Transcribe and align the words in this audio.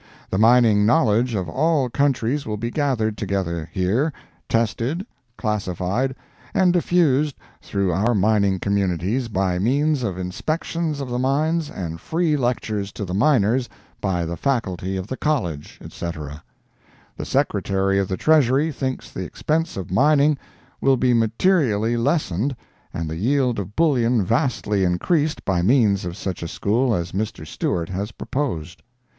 The 0.31 0.39
mining 0.39 0.83
knowledge 0.83 1.35
of 1.35 1.47
all 1.47 1.87
countries 1.87 2.47
will 2.47 2.57
be 2.57 2.71
gathered 2.71 3.19
together 3.19 3.69
here, 3.71 4.11
tested, 4.49 5.05
classified, 5.37 6.15
and 6.55 6.73
diffused 6.73 7.35
through 7.61 7.91
our 7.93 8.15
mining 8.15 8.57
communities 8.57 9.27
by 9.27 9.59
means 9.59 10.01
of 10.01 10.17
inspections 10.17 11.01
of 11.01 11.09
the 11.09 11.19
mines 11.19 11.69
and 11.69 12.01
free 12.01 12.35
lectures 12.35 12.91
to 12.93 13.05
the 13.05 13.13
miners 13.13 13.69
by 14.01 14.25
the 14.25 14.35
faculty 14.35 14.97
of 14.97 15.05
the 15.05 15.17
college, 15.17 15.77
etc. 15.83 16.43
The 17.15 17.23
Secretary 17.25 17.99
of 17.99 18.07
the 18.07 18.17
Treasury 18.17 18.71
thinks 18.71 19.11
the 19.11 19.23
expense 19.23 19.77
of 19.77 19.91
mining 19.91 20.35
will 20.81 20.97
be 20.97 21.13
materially 21.13 21.95
lessened 21.95 22.55
and 22.91 23.07
the 23.07 23.17
yield 23.17 23.59
of 23.59 23.75
bullion 23.75 24.25
vastly 24.25 24.83
increased 24.83 25.45
by 25.45 25.61
means 25.61 26.05
of 26.05 26.17
such 26.17 26.41
a 26.41 26.47
school 26.47 26.95
as 26.95 27.11
Mr. 27.11 27.45
Stewart 27.45 27.89
has 27.89 28.11
proposed. 28.11 28.81